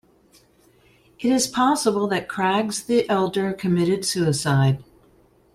It 1.19 1.31
is 1.31 1.45
possible 1.45 2.07
that 2.07 2.27
Craggs 2.27 2.81
the 2.81 3.07
Elder 3.07 3.53
committed 3.53 4.03
suicide. 4.03 4.83